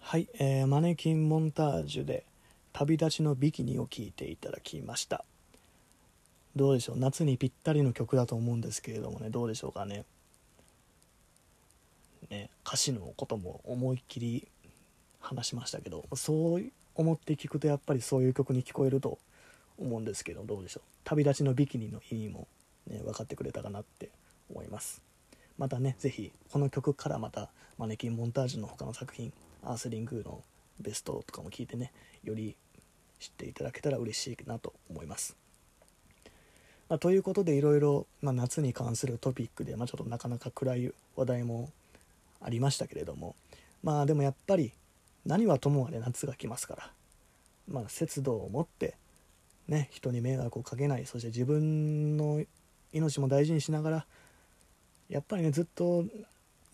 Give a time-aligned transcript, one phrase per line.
[0.00, 2.24] はい、えー、マネキンモンタージュで
[2.72, 5.24] 旅立ちのビキニを聴いていただきました。
[6.54, 6.98] どうでしょう？
[6.98, 9.30] 夏にぴったりの曲だと思うんですけれどもね。
[9.30, 10.04] どうでしょうかね？
[12.30, 14.46] ね歌詞のことも思いっきり
[15.20, 16.62] 話しましたけどそう
[16.94, 19.18] 思って聞くとやっぱりそういう曲に聞こえると
[19.78, 20.82] 思うんですけどどうでしょう？
[21.04, 22.46] 旅立ちのビキニの意味も、
[22.86, 24.10] ね、分かってくれたかなって
[24.50, 25.00] 思います。
[25.56, 27.48] またね是非この曲からまた
[27.82, 29.32] マネキンモンタージュの他の作品
[29.64, 30.44] アースリングの
[30.78, 31.90] ベストとかも聞いてね
[32.22, 32.54] より
[33.18, 35.36] 知っていただけたら嬉しいなと思います。
[36.88, 41.70] まあ、ということでいろいろ夏に関するトピックで、まあ、ちょっとなかなか暗い話題も
[42.40, 43.34] ありましたけれども
[43.82, 44.72] まあでもやっぱり
[45.26, 46.90] 何はともあれ夏が来ますから、
[47.66, 48.94] まあ、節度を持って
[49.66, 52.44] ね人に迷惑をかけないそして自分の
[52.92, 54.06] 命も大事にしながら
[55.08, 56.04] やっぱりねずっと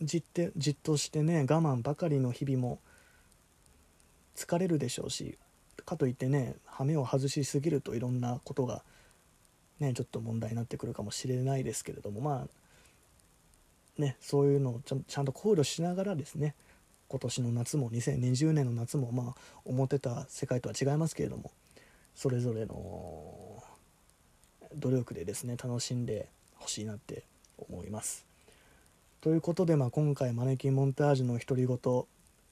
[0.00, 2.78] じってじっとしてね我慢ばかりの日々も
[4.36, 5.36] 疲れるでしょうし
[5.84, 8.82] かといってね羽目を外しすぎるといろんなことが
[9.80, 16.54] ねちょっと問題になってくるかもしれないですけれどもまあねそういうのをちゃんと考慮しながらですね
[17.08, 21.50] 今年の夏も2020年の夏もまあ思ってた世界とは違いますけれども
[22.14, 23.62] それぞれの
[24.76, 27.24] 努力でですね楽しんでほしいなって
[27.56, 28.27] 思います。
[29.20, 32.04] ということで、まあ、今回マネキンモンタージュの独り言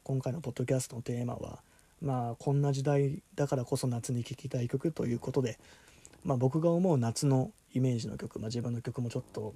[0.03, 1.61] 今回のポッドキャストのテーマは
[2.03, 5.61] まあこんな時代だからこそ夏に聴きたい曲ということで、
[6.25, 9.55] まあ、僕が思う夏のイメージの曲、まあ、自分の曲もちょっと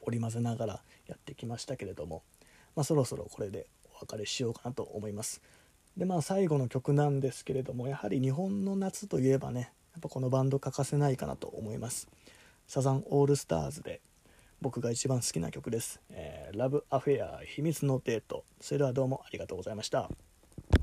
[0.00, 2.24] 織り交ぜながらやってきましたけれども、
[2.74, 5.40] まあ、そろそろこれでお別れしようかなと思います。
[5.96, 12.08] でまあ最後の曲なんですけれどもやはり日本の夏といえばねやっぱこのバンド欠かせないかなと思います。
[12.66, 14.00] サザンオールスターズで
[14.62, 18.44] 僕が一番好きな曲です、えー、ラブアフェア秘密のデート。
[18.60, 20.10] それではどうもありがとうございました。